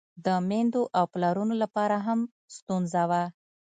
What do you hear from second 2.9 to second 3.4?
وه.